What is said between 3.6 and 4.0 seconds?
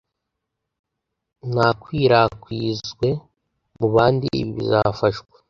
mu